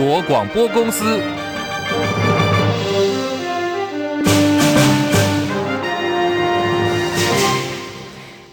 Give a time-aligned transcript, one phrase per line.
[0.00, 1.49] 国广播公司。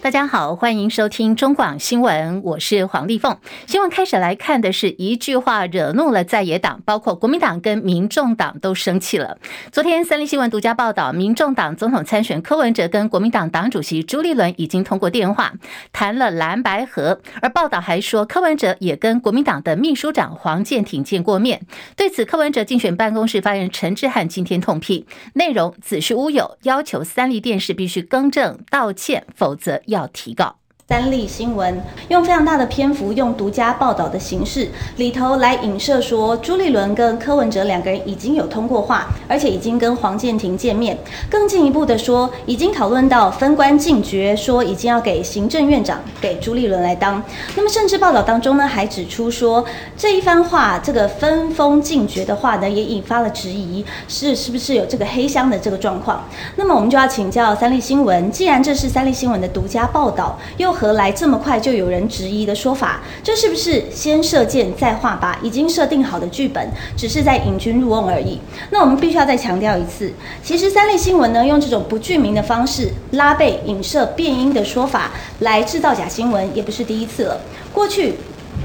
[0.07, 3.37] 大家好，欢迎收听中广新闻，我是黄丽凤。
[3.65, 9.37] 新闻开始来看的是一句话惹怒了在野党，包括国民党跟民众党都生气了。
[9.69, 15.51] 昨天三立新闻独家报道，民众党总统参选柯文哲跟国民党党主席朱立伦已经通过电话
[15.91, 21.59] 谈了蓝白合，而报道还说柯文哲也跟国民党的秘书长黄健庭见过面。
[21.97, 29.96] 对此，柯文哲竞选办公室发言人陈志汉今天痛批，内容子虚乌有，要求三立电视必须更正道歉，否则要。
[29.97, 30.55] 要提高。
[30.89, 40.97] 三立新闻用非常大的篇幅，用独家报道的形式里头来影射说，朱立伦跟柯文哲两个人已经有通过话，而且已经跟黄健庭见面。
[41.29, 47.21] 更进一步的说，已经讨论到分官进爵，说已经要给行政院长给朱立伦来当。
[47.57, 49.65] 那么，甚至报道当中呢，还指出说
[49.97, 56.23] 这一番话，这个分封进爵的话呢，也引发了质疑，是是不是有这个黑箱的这个状况？
[56.55, 63.01] 那么，我们就要请教三立新闻，既然这是三立新闻的独家报道，又何来这么快就有人质疑的说法？
[63.23, 65.35] 这是不是先射箭再画靶？
[65.43, 68.39] 已经设定好的剧本，只是在引军入瓮而已。
[68.69, 77.41] 那我们必须要再强调一次，其实三立新闻呢，用这种不具名的方式拉背、影射、变音的说法来制造假新闻，也不是第一次了。
[77.73, 78.13] 过去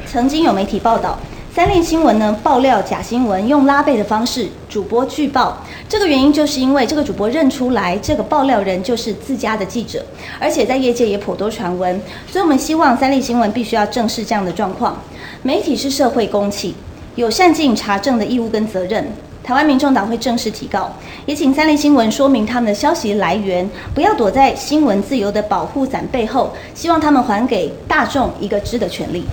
[0.06, 1.18] 曾经有媒体报道。
[1.54, 5.58] 三立新闻呢，爆料假新闻，用拉背的方式，主播拒报。
[5.86, 10.02] 这个原因就是因为这个主播认出来，这个爆料人就是自家的记者，
[10.40, 12.00] 而且在业界也颇多传闻。
[12.26, 14.96] 所以我们希望三立新闻必须要正视这样的状况。
[15.42, 16.74] 媒体是社会公器，
[17.16, 19.12] 有善尽查证的义务跟责任。
[19.44, 20.90] 台湾民众党会正式提告，
[21.26, 26.54] 也请三立新闻说明他们的消息来源，不要躲在新闻自由的保护伞背后。
[26.74, 29.26] 希望他们还给大众一个知的权利。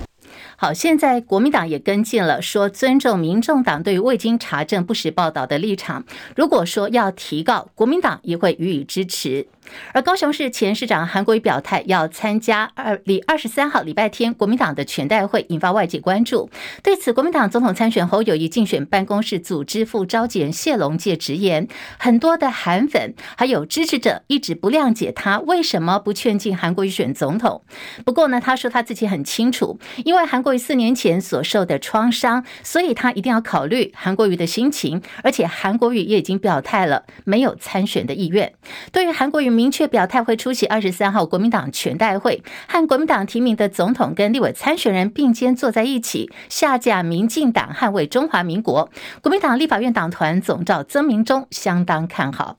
[0.62, 6.04] 好，现在国民党也跟进了，说尊重民众党对于未经查证不实报道的立场。
[6.36, 9.46] 如果说要提告，国民党也会予以支持。
[9.92, 16.50] 而高雄市前市长韩国瑜表态要参加二礼二十三号礼拜天国民党的全代会，引发外界关注。
[16.82, 27.62] 对此，国民党总统参选侯友宜竞选办公室组织副召集人谢龙介直言，很多的韩粉还有支持者一直不谅解他为什么不劝进韩国瑜选总统。
[28.04, 35.00] 不过呢，他说他自己很清楚，因为韩国瑜四年前所受的创伤，所以他一定要考虑韩国瑜的心情。
[35.22, 38.52] 而且韩国瑜也已经表态了，没有参选的意愿。
[38.90, 48.88] 对于韩国瑜，明确表态会出席二十三号国民党全代会，和国民党提名的总统跟立委参选人并肩坐在一起，下架民进党，捍卫中华民国。
[49.20, 52.56] 国民党立法院党团总召曾明忠相当看好。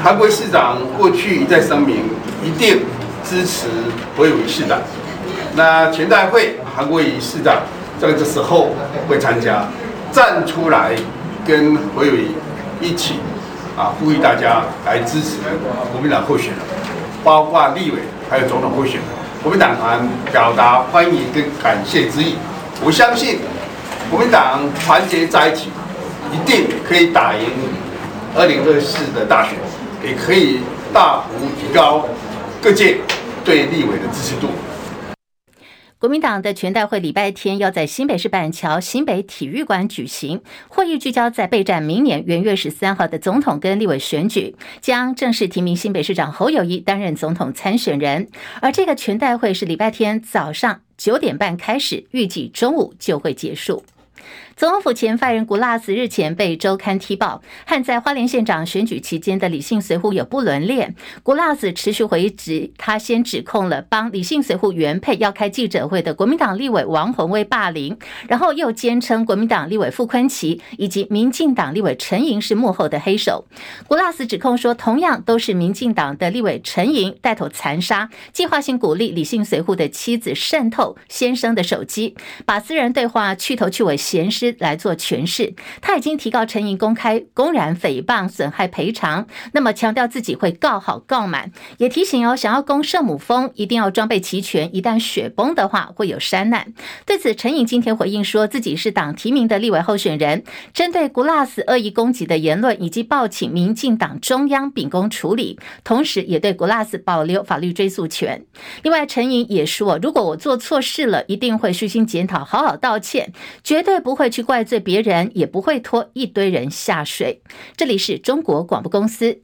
[0.00, 2.04] 韩国市长过去一再声明
[2.44, 2.82] 一定
[3.24, 3.66] 支持
[4.16, 4.80] 侯友宜市长，
[5.56, 7.62] 那全代会韩国瑜市长
[7.98, 8.70] 在这个时候
[9.08, 9.66] 会参加，
[10.12, 10.94] 站出来
[11.44, 12.28] 跟侯友宜
[12.80, 13.14] 一起。
[13.76, 13.92] 啊！
[13.98, 15.36] 呼吁大家来支持
[15.92, 16.60] 国民党候选人，
[17.24, 17.98] 包括立委
[18.30, 19.04] 还有总统候选人。
[19.42, 20.00] 国民党团
[20.32, 22.36] 表达欢迎跟感谢之意。
[22.82, 23.40] 我相信
[24.10, 25.68] 国民党团结在一起，
[26.32, 27.50] 一定可以打赢
[28.36, 29.54] 二零二四的大选，
[30.02, 30.60] 也可以
[30.92, 32.06] 大幅提高
[32.62, 32.98] 各界
[33.44, 34.48] 对立委的支持度。
[36.04, 40.38] 国民党的全代会礼拜天要在新北市板桥新北体育馆举行，
[40.68, 48.28] 会议聚焦在备战明年元月十三号的总统跟立委选举，将正式提名新北市长侯友谊担任总统参选人。
[48.60, 53.82] 而这个全代会是礼拜天早上九点半开始，预计中午就会结束。
[54.56, 60.94] 总统府前发言人古拉斯日前被周刊踢爆，和在花莲县长选举期间的李姓随扈有不伦恋。
[61.24, 67.98] 古拉斯持续回执，他先指控了帮李姓随扈原配要开记者会的国民党立委王鸿薇霸凌，
[68.28, 73.46] 然后又坚称国民党立委傅昆奇以及民进党立委陈莹是幕后的黑手。
[73.88, 82.14] 古拉斯指控说，同样都是民进党的立委陈莹带头残杀，计划性鼓励李姓随扈的妻子渗透先生的手机，
[82.46, 96.74] 把私人对话去头去尾闲事来做诠释，他已经提告陈莹公开公然诽谤、损害赔偿，那么强调自己会告好告满，也提醒哦，想要攻圣母峰，一定要装备齐全，一旦雪崩的话会有山难。
[97.06, 100.42] 对此，陈颖今天回应说自己是党提名的立委候选人，
[100.72, 108.44] 针对 GLASS 恶意攻击的言论，以及报请民进党中央秉公处理，同时也对 GLASS 保留法律追诉权。
[108.82, 113.32] 另外，陈颖也说，如果我做错事了，一定会虚心检讨，好好道歉，
[113.62, 114.24] 绝对不会。
[114.34, 117.40] 去怪罪别人，也不会拖一堆人下水。
[117.76, 119.42] 这里是中国广播公司。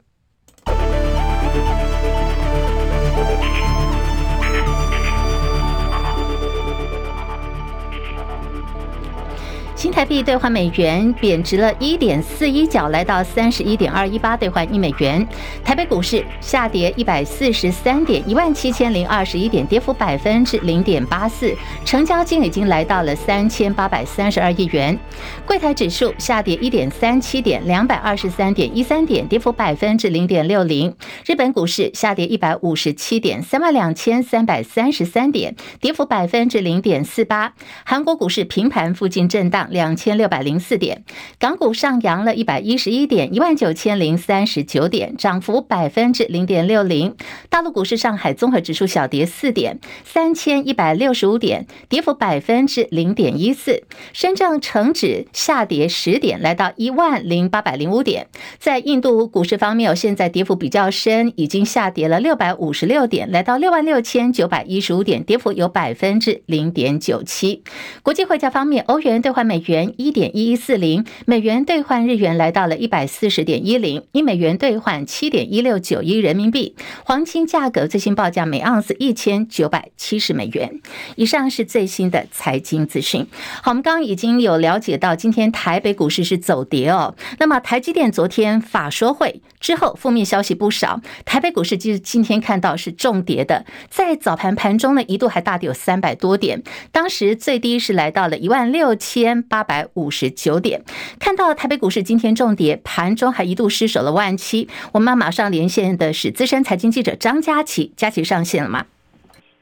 [10.01, 15.29] 台币兑换美元贬值了一点四一角，来到三十一点二一八兑换一美元。
[15.63, 21.55] 台北股市下跌一百四十三点，一万七千零二十一点，跌幅百分之零点八四，
[21.85, 24.99] 成交金已经来到了三千八百三十二亿元。
[25.45, 30.97] 柜台指数下跌一点三七点，两百二十三点一三点，跌幅百分之零点六零。
[31.27, 37.53] 日本股市下跌一百五十七点，三万两千三百三十三点，跌幅百分之零点四八。
[37.85, 41.03] 韩国股市平盘附近震荡两两千六百零四点，
[41.41, 47.17] 港股上扬了一百一十一点，一万九千零三十九点，涨幅百分之零点六零。
[47.49, 53.83] 大陆股市上海综合指数小跌四点，三千一百六十五点，跌幅百分之零点一四。
[54.13, 58.29] 深圳成指下跌十点，来到一万零八百零五点。
[58.61, 67.65] 在印度股市方面，现在跌幅比较深，已经下跌了六百五十六点，来到六万六千九百一十五点，跌幅有百分之零点九七。
[68.05, 76.75] 国际汇价方面，欧元兑换美元元一点一一四零，美元兑换日元来到了一百四十点一零，一美元兑换七点一六九一人民币。
[77.05, 80.81] 黄金价格最新报价每盎司一千九百七十美元。
[81.15, 83.27] 以上是最新的财经资讯。
[83.63, 87.15] 好，我们刚刚已经有了解到，今天台北股市是走跌哦。
[87.39, 100.83] 那么台积电昨天法说会之后，负面消息不少，台北股市其实今天看到是重跌的，在早盘盘中呢，一度还大跌有三百多点，当时最低是来到了一万六千八八百五十九点。
[101.19, 104.67] 看到台北股市今天重跌，盘中还一度失守了万七。
[104.93, 108.87] 我们马上连线的是资深财经记者张佳琪，佳琪上线了吗？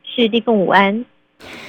[0.04, 1.04] 是地凤午安。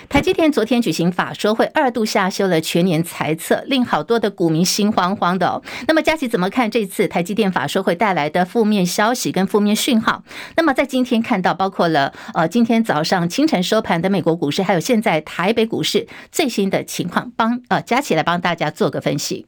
[0.09, 5.61] 台积电昨天举行法说会，二度下修了全年财测，令好多的股民心慌慌的哦。
[5.87, 10.23] 那么佳琪怎么看这次台积电法说会带来的负面消息跟负面讯号？
[10.57, 19.45] 那么在今天看到，包括了呃今天早上清晨收盘的美国股市，还有现在台北股市最新的情况，帮呃佳琪来帮大家做个分析。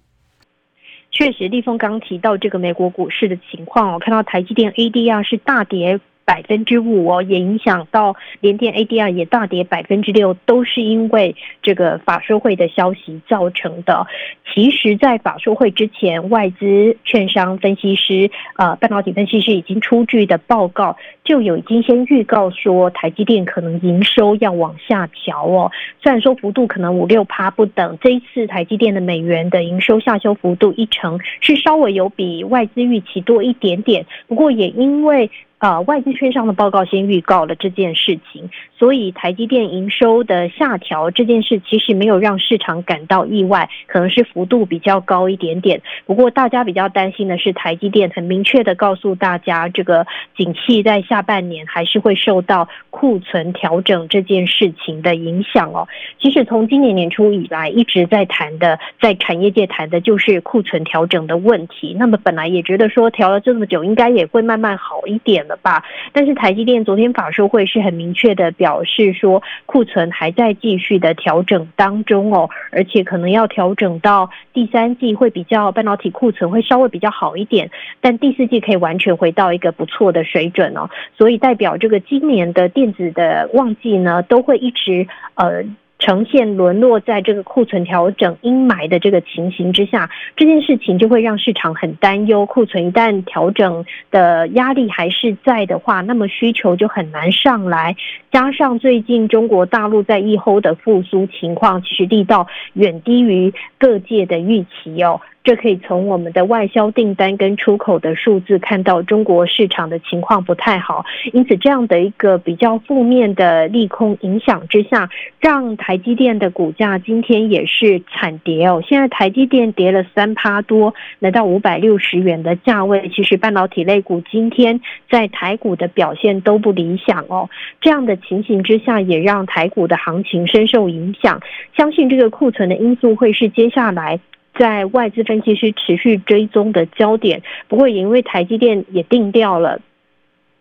[1.11, 5.99] 确实，立峰刚提到这个美国股市的情况，我看到台积电 ADR 是大跌。
[6.31, 14.07] 百分之五哦，也影响到联电 ADR 也大跌百分之六，都是因为这个法说会的消息造成的。
[14.53, 20.95] 其实，在法说会之前，外资、券商、分析师、呃，半导体分析师已经出具的报告，
[21.25, 25.69] 就有已经先预告说，台积电可能营收要往下调哦。
[26.01, 34.05] 虽然说幅度可能五六趴不等，这一次台积电的美元的营收下修幅度一成，是稍微有比外资预期多一点点。
[34.27, 35.29] 不过也因为
[35.61, 38.49] 呃，外资券商的报告先预告了这件事情，
[38.79, 45.79] 所以台积电营收的下调这件事其实没有让市场感到意外，可能是幅度比较高一点点。
[46.07, 55.87] 不过大家比较担心的是，台积电很明确的告诉大家，这个景气在下半年还是会受到库存调整这件事情的影响哦。
[56.19, 61.95] 其实从今年年初以来一直在谈的，在产业界谈的就是库存调整的问题。
[61.99, 65.45] 那么本来也觉得说调了这么久，应该也会慢慢好一点。
[65.57, 65.83] 吧，
[66.13, 77.69] 但是台积电昨天法说会是很明确的表示说，库存还在继续的调整当中哦，而且可能要调整到第三季会比较半导体库存会稍微比较好一点，
[77.99, 85.63] 但第四季可以完全回到一个不错的水准哦，所以代表这个今年的电子的旺季呢，都会一直呃。
[86.01, 92.43] 呈现沦落在这个库存调整阴霾的这个情形之下，这件事情就会让市场很担忧。
[92.47, 97.95] 库存一旦调整的压力还是在的话，那么需求就很难上来。
[98.31, 105.21] 加上最近中国大陆在疫后的复苏情况，其实力道远低于各界的预期哦。
[105.43, 111.03] 这可以从我们的外销订单跟出口的数字看到，中国市场的情况不太好。
[111.33, 118.83] 因此，这样的一个比较负面的利空影响之下，让台积电的股价今天也是惨跌哦。
[118.87, 123.09] 现在台积电跌了三趴多，来到五百六十元的价位。
[123.09, 124.79] 其实半导体类股今天
[125.09, 127.49] 在台股的表现都不理想哦。
[127.79, 131.41] 这样的情形之下，也让台股的行情深受影响。
[131.75, 134.19] 相信这个库存的因素会是接下来。
[134.53, 139.79] 在外资分析师持续追踪的焦点，不过也因为台积电也定调了，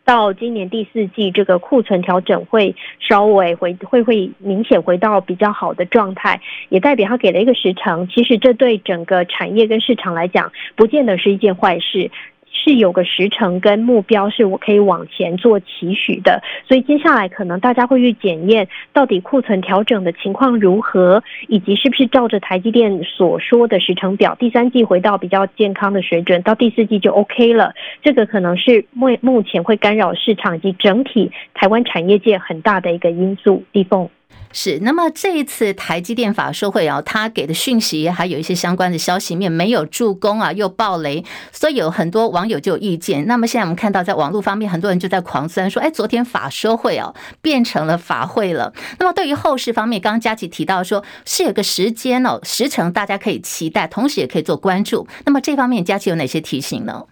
[0.05, 8.09] 到今年第四季这个库存调整会稍微回会会明显回到比较好的状态，也代表他给了一个时程。
[8.09, 12.11] 其实这对整个产业跟市场来讲，不见得是一件坏事。
[12.53, 27.75] 是有个时程跟目标，是我可以往前做期许的，所以接下来可能大家会去检验到底库存调整的情况如何，以及是不是照着台积电所说的时程表，第三季回到比较健康的水准，到第四季就 OK 了。
[28.03, 33.65] 这个可能是目目前会干扰市场以及整体台湾产业界很大的一个因素。
[33.73, 34.09] 立凤。
[34.53, 43.27] 是，那么这一次台积电法说会啊，他给的讯息还有一些相关的消息面没有助攻啊，又爆雷，所以有很多网友就有意见。
[43.29, 48.73] 那么现在我们看到在网络方面，很多人就在狂酸说，哎，昨天法说会哦，变成了法会了。
[48.99, 55.07] 那么对于后市方面，刚刚佳琪提到说是有个时间哦，时程大家可以期待，同时也可以做关注。
[55.25, 57.05] 那么这方面佳琪有哪些提醒呢？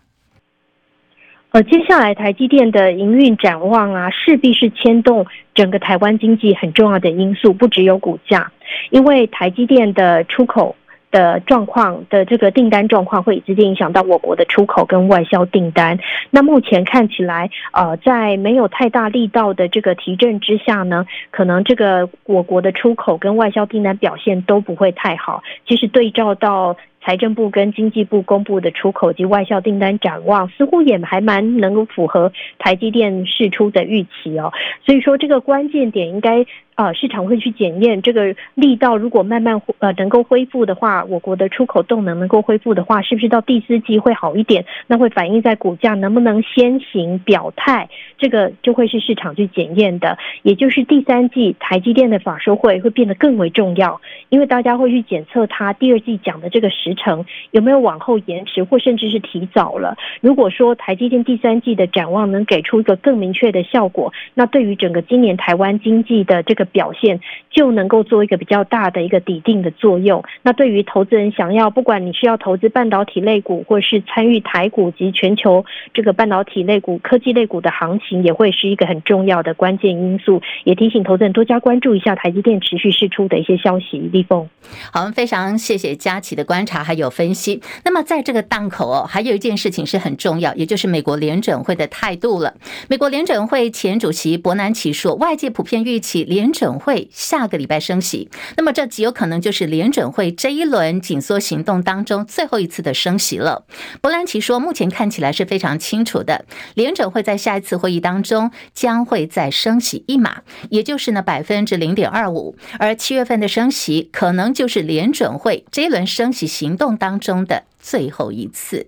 [1.51, 5.25] 呃，接下来台积电的营运展望啊，势必是牵动
[5.55, 8.53] 整个台湾经济很重要的因素，不只有股价，
[8.91, 10.77] 因为台积电的出口
[11.11, 15.99] 的状况的这个订单状况，会直接影响到我国的出口跟外销订单。
[16.29, 25.43] 那目前看起来，呃，在没有太大力道的这个提振之下呢，可能这个我国的出口跟外销订单表现都不会太好。
[25.67, 26.77] 其实对照到。
[27.01, 34.53] 财政部跟经济部公布的出口及外销订单展望，似乎也还蛮能够符合台积电释出的预期哦。
[34.85, 36.47] 所以说，这个关键点应该。
[36.79, 44.65] 啊，市场会去检验这个力道，如果慢慢呃能够恢复的话，我国的出口动能能够恢复的话，是不是到第四季会好一点？
[44.87, 47.89] 那会反映在股价能不能先行表态？
[48.17, 50.19] 这个就会是市场去检验的。
[50.45, 59.97] 也就是第三季台积电的法说会会变得更为重要，因为大家会去检测它第二季讲的这个时程有没有往后延迟，或甚至是提早了。
[60.21, 66.68] 如果说台积电第三季的展望能给出一个更明确的效果，那对于整个今年台湾经济的这个。
[66.69, 67.21] 表现
[67.51, 70.23] 就能够做一个比较大的一个底定的作用。
[70.43, 80.41] 那对于投资人想要，不管你是要投资半导体类股，或是参与台股及全球这个半导体类股、科技类股的行情，也会是一个很重要的关键因素。
[80.65, 83.99] 也提醒投资人多加关注一下台积电持续释出的一些消息。
[83.99, 84.49] 立凤，
[84.93, 87.61] 好，非常谢谢佳琪的观察还有分析。
[87.85, 92.55] 那么在这个档口哦，还有一件事情是很重要，也就是美国联准会的态度了。
[92.89, 103.65] 美国联准会前主席伯南奇说，外界普遍预期联准会下个礼拜升息，那么这极有可能就是联准会这一轮紧缩行动当中最后一次的升息了。
[104.01, 118.87] 伯南奇说，目前看起来是非常清楚的，联准会在下一次会议当中将会再升息一码，也就是呢百分之零点二五，而七月份的升息可能就是联准会这一轮升息行动当中的最后一次。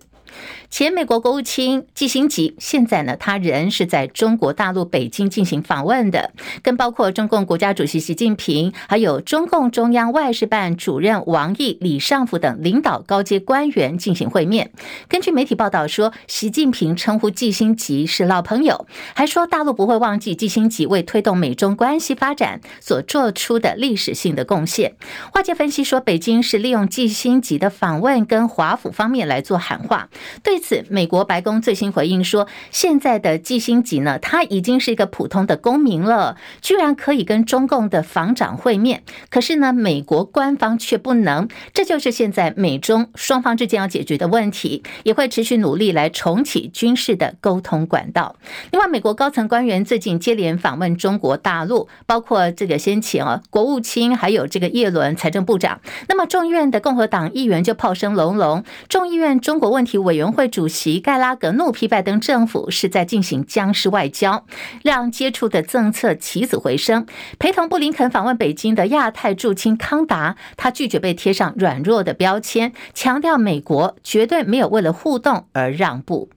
[0.70, 6.32] 前美国国务卿季辛吉现在呢，他人是在中国大陆北京进行访问的，
[6.62, 14.70] 跟包括中共国家主席习近平，还有中共中央外事办主任王毅、李尚福等领导高阶官员进行会面。
[15.08, 24.94] 根据媒体报道说，习近平称呼季辛吉是老朋友，还说大陆不会忘记季辛吉为推动美中关系发展所做出的历史性的贡献。
[25.34, 30.08] 外界分析说，北京是利用季辛吉的访问跟华府方面来做喊话。
[30.42, 39.02] 对此，美国白宫最新回应说，现在的季新吉呢，他已经是一个普通的公民了，居然可以跟中共的防长会面。
[39.30, 48.36] 可是呢，美国官方却不能，这就是现在美中双方之间要解决的问题，也会持续努力来重启军事的沟通管道。
[48.70, 55.80] 另外，美国高层官员最近接连访问中国大陆，包括这个先前啊，国务卿还有这个叶伦财政部长。
[56.08, 60.50] 那么众议院的共和党议员就炮声隆隆，众议院中国问题委委员会。
[60.50, 64.44] 主席盖拉格怒批拜登政府是在进行僵尸外交，
[64.82, 67.06] 让接触的政策起死回生。
[67.38, 76.28] 陪同布林肯访问北京的亚太驻青康达，他拒绝被贴上软弱的标签，强调美国绝对没有为了互动而让步。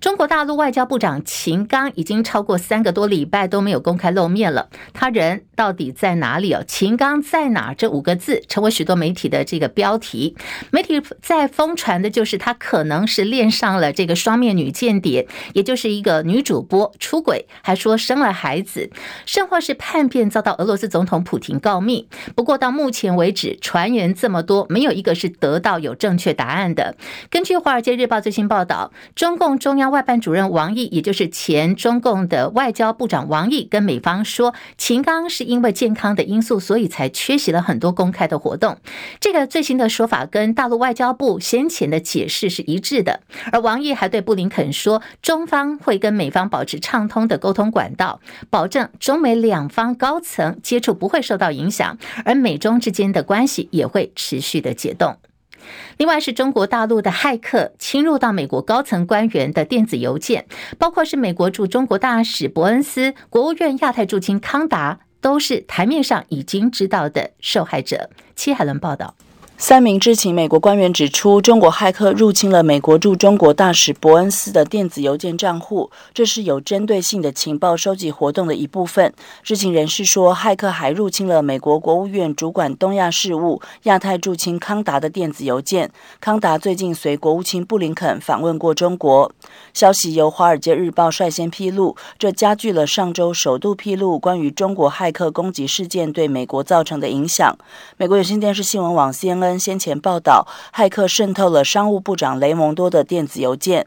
[0.00, 6.64] 中国大陆外交部长秦刚已经超过三个多礼拜都没有公开露面了，他人到底在哪里哦？
[6.66, 7.74] 秦刚在哪？
[7.74, 10.34] 这五个字成为许多媒体的这个标题。
[10.70, 18.90] 媒体在疯传的就是他可能是恋上了这个双面女间谍，也就是一个女主播出轨，还说生了孩子，
[19.26, 22.08] 甚或是叛变遭到俄罗斯总统普廷告密。
[22.34, 26.96] 不过到目前为止，传言这么多，没有一个是得到有正确答案的。
[27.28, 29.89] 根据《华尔街日报》最新报道，中共中央。
[29.90, 38.78] 外办主任王毅，也就是前中共的外交部长王毅，跟美方说，秦刚是因为健康的因素，所以才缺席了很多公开的活动。
[39.20, 43.20] 这个最新的说法跟大陆外交部先前的解释是一致的。
[43.52, 55.16] 而王毅还对布林肯说，中方会跟美方保持畅通的沟通管道，保证中美两方高层接触不会受到影响，而美中之间的关系也会持续的解冻。
[55.96, 60.46] 另外是中国大陆的骇客侵入到美国高层官员的电子邮件，
[60.78, 68.10] 包括是美国驻中国大使伯恩斯、国务院亚太驻青康达，都是台面上已经知道的受害者。
[68.34, 69.14] 戚海伦报道。
[69.62, 79.12] 三名知情美国官员指出，中国骇客入侵了美国驻中国大使伯恩斯的电子邮件账户，这是有针对性的情报收集活动的一部分。
[79.42, 85.90] 知情人士说，骇客还入侵了美国国务院主管东亚事务、亚太驻青康达的电子邮件。
[86.22, 89.30] 康达最近随国务卿布林肯访问过中国。
[89.74, 97.54] 消息由《华尔街日报》率先披露，这加剧了上周首度披露关于中国骇客攻击事件对美国造成的影响。
[97.98, 99.49] 美国有线电视新闻网 CNN。
[99.58, 103.86] 先前报道，骇客渗透了商务部长雷蒙多的电子邮件。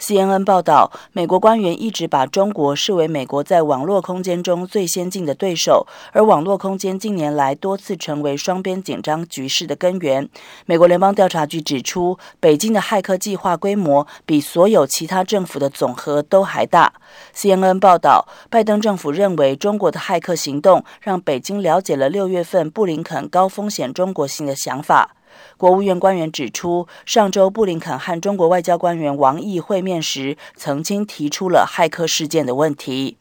[0.00, 10.28] CNN 报道，美国官员一直把中国视为美国在网络空间中最先进的对手，而网络空间近年来多次成为双边紧张局势的根源。
[10.66, 16.92] 美国联邦调查局指出，北京的骇客计划规模比所有其他政府的总和都还大。
[17.34, 25.16] CNN 报道，拜登政府认为中国的骇客行动让北京了解了六月份布林肯高风险中国行的想法。
[25.56, 33.18] 国务院官员指出，上周布林肯和中国外交官员王毅会面时，曾经提出了骇客事件的问题。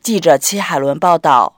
[0.00, 1.57] 记者戚海伦报道。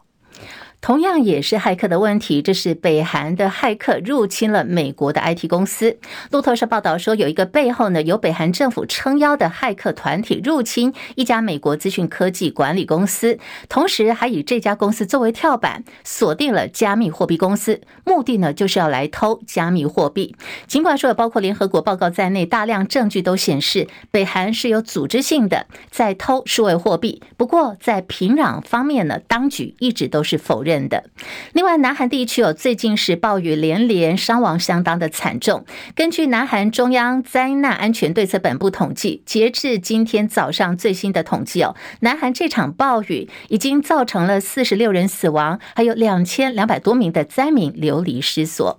[0.80, 5.98] 同样也是骇客的问题，这是北韩的骇客入侵了美国的 IT 公司。
[6.30, 20.34] 路透社报道说，有一个背后呢，由北韩政府撑腰的骇客团体入侵一家美国资讯科技管理公司，同时还以这家公司作为跳板，锁定了加密货币公司，目的呢就是要来偷加密货币。
[20.66, 30.69] 尽管说有包括联合国报告在内，大量证据都显示北韩是有组织性的在偷数位货币，不过在平壤方面呢，当局一直都是否认。
[30.70, 31.04] 认的。
[31.52, 35.64] 另外，南韩地区有最近是暴雨连连，伤亡相当的惨重。
[35.96, 48.78] 根据南韩中央灾难安全对策本部统计，截至今天早上最新的统计哦，南韩这场暴雨已经造成了四十六人死亡，还有两千两百多名的灾民流离失所。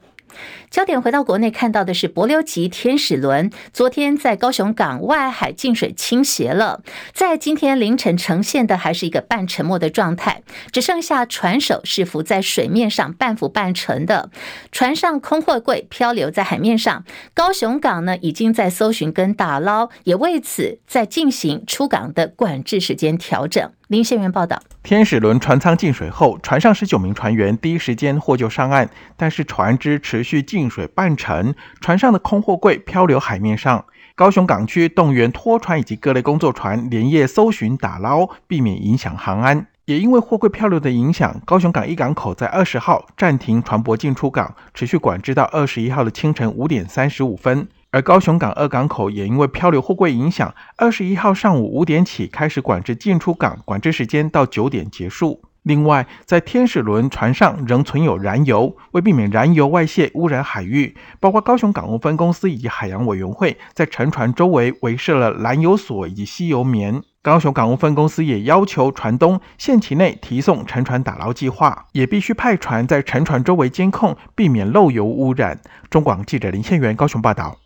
[0.72, 6.82] 焦点回到国内，看到的是帛琉级天使轮，昨天在高雄港外海进水倾斜了，
[7.14, 14.30] 在今天凌晨呈现的还是一个半沉没的状态，只剩下船首是浮在水面上，半浮半沉的，
[14.72, 17.04] 船上空货柜漂流在海面上。
[17.34, 23.74] 高雄港呢，已经在搜寻跟打捞，也为此在进行出港的管制时间调整。
[23.92, 33.84] 林宪元报道：天使轮船舱进水后，船上十九名船员第一时间获救上岸，但是船只持续进水半沉，船上的空货柜漂流海面上。
[34.16, 39.68] 高雄港区动员拖船以及各类工作船连夜搜寻打捞，避免影响航安。
[39.84, 47.68] 也因为货柜漂流的影响，高雄港一港口在二十号暂停船舶进出港，持续管制到二十一号的清晨五点三十五分。
[47.92, 55.42] 而高雄港二港口也因为漂流货柜影响，二十一号上午五点起开始管制进出港，管制时间到九点结束。
[55.64, 67.04] 另外，在天使轮船上仍存有燃油，为避免燃油外泄污染海域，包括高雄港务分公司以及海洋委员会在沉船周围围设了燃油锁以及吸油棉。
[67.22, 75.60] 高雄港务分公司也要求船东限期内提送沉船打捞计划，也必须派船在沉船周围监控，避免漏油污染。
[75.90, 77.58] 中广记者林宪元高雄报道。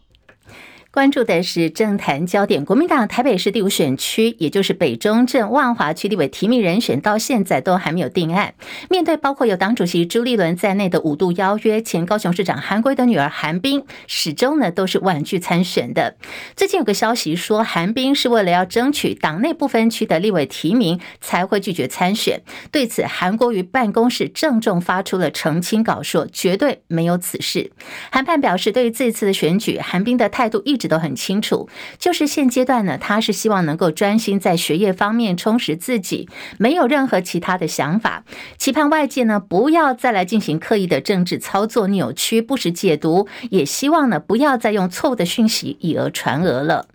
[0.96, 8.54] 关注的是政坛焦点，国民党台北市第五选区，也就是北中正万华区立委提名人选，到现在都还没有定案。
[8.90, 16.16] 面对包括有党主席朱立伦在内的五度邀约，前高雄市长韩归的女儿韩冰始终呢都是婉拒参选的。
[16.56, 22.42] 最近有个消息说，韩冰是为了要争取党内不分区的立委提名，才会拒绝参选。
[22.72, 27.74] 对此，韩国瑜办公室郑重发出了澄清稿，说绝对没有此事。
[28.10, 30.85] 韩判表示，对于这次的选举，韩冰的态度一直。
[30.88, 38.24] 都很清楚，就是现阶段呢，他是希望能够专心在学业方面充实自己，没有任何其他的想法。
[38.58, 46.88] 期盼外界呢不要再来进行刻意的政治操作、扭曲、不实解读，也希望呢不要再用错误的讯息以讹传讹了。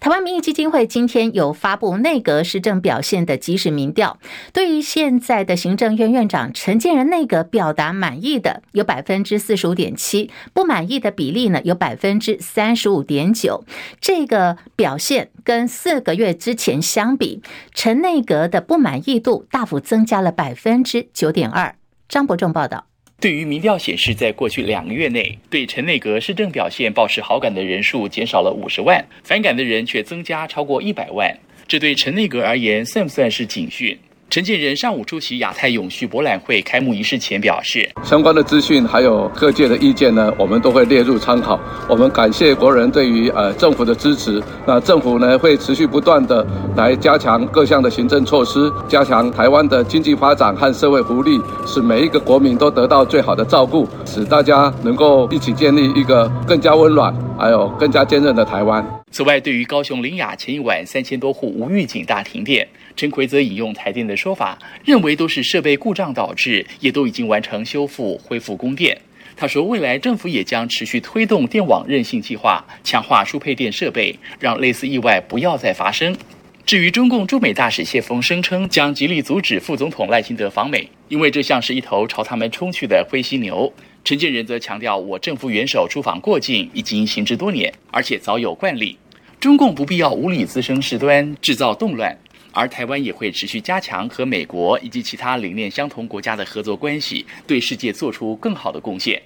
[0.00, 4.18] 台湾民意基金会今天有发布内阁施政表现的即时民调，
[4.52, 13.64] 对于现在的行政院院长陈建仁内阁表达满意的有百分之四十五点七，不满意的比例呢有百分之三十五点九。
[14.00, 17.42] 这个表现跟四个月之前相比，
[17.74, 21.74] 陈内阁的不满意度大幅增加了百分之九点二。
[22.08, 22.91] 张伯仲报道。
[23.22, 31.38] 对于民调显示，在过去两个月内，对陈内阁施政表现抱持好感的人数减少了五十万，反感的人却增加超过一百万。
[31.68, 33.96] 这对陈内阁而言，算不算是警讯？
[34.32, 41.60] 陈建仁上午出席亚太永续博览会开幕仪式前表示，相关的资讯还有各界的意见呢，我们都会列入参考。
[41.86, 46.46] 我们感谢国人对于呃政府的支持，那政府呢会持续不断的
[46.78, 58.82] 来加强各项的行政措施，加强台湾的经济发展和社会福利，使每一个国民都得到最好的照顾，使大家能够一起建立一个更加温暖还有更加坚韧的台湾。
[59.12, 62.66] 此外，对于高雄林雅前一晚三千多户无预警大停电。
[62.96, 68.98] 陈奎则引用台电的说法，认为都是设备故障导致，也都已经完成修复，恢复供电。
[69.36, 76.16] 他说，未来政府也将持续推动电网韧性计划，强化输配电设备，让类似意外不要再发生。
[76.64, 83.70] 至于中共驻美大使谢锋声称将极力阻止副总统赖清德访美，因为这像是一头朝他们冲去的灰犀牛。
[84.04, 88.98] 陈建仁则强调，我政府元首出访过境已经行之多年，而且早有惯例，
[89.38, 92.18] 中共不必要无理滋生事端，制造动乱。
[92.50, 99.22] 而台湾也会持续加强和美国以及其他理念相同国家的合作关系，对世界做出更好的贡献。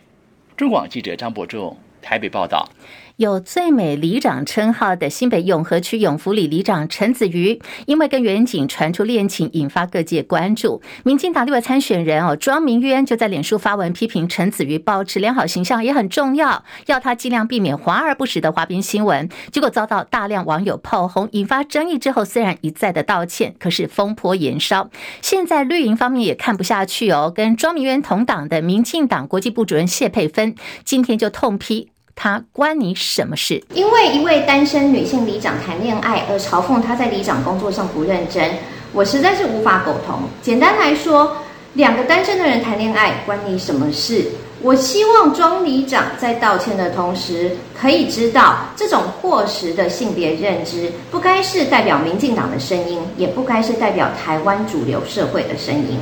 [0.57, 2.69] 中广记者张博仲台北报道。
[3.17, 10.83] 有最美里长称号的新北永和区永福里里长陈子瑜，因为跟远景传出恋情，引发各界关注。
[11.03, 19.27] 民进党立委参选人哦庄明渊就在脸书发文批评陈子瑜保持良好形象也很重要，要他尽量避免华而不实的花边新闻。
[19.51, 24.91] 结果遭到大量网友炮轰，引发争议之后，虽然一再的道歉，可是风波延烧。
[25.23, 31.89] 现在绿营方面也看不下去哦，跟庄明渊同党的民进党国际部主任谢佩芬今天就痛批。
[32.17, 33.63] 他关你什么事？
[33.75, 38.51] 因为一位单身女性里长谈恋爱而嘲讽她在里长工作上不认真，
[38.93, 40.23] 我实在是无法苟同。
[40.43, 41.37] 简单来说，
[41.75, 44.25] 两个单身的人谈恋爱关你什么事？
[44.63, 56.01] 我希望庄里长在道歉的同时，可以知道这种过时的性别认知，不该是代表民进党的声音，也不该是代表台湾主流社会的声音。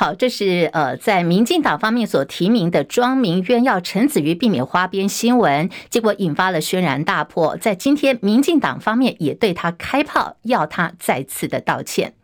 [0.00, 7.56] 好，这是呃，在民进党方面所提名的庄明渊，要陈子瑜避免花边新闻，结果引发了轩然大波。
[7.56, 12.14] 在今天，民进党方面也对他开炮，要他再次的道歉。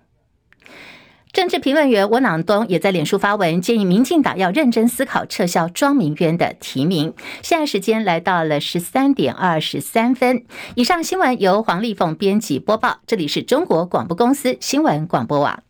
[1.33, 7.13] 政治评论员温朗东也在脸书发文，建议民进党要认真思考撤销庄明渊的提名。
[7.43, 10.45] 现在时间来到了十三点二十三分，
[10.77, 15.65] 以上新闻由黄丽凤编辑播报，这里是中国广播公司新闻广播网。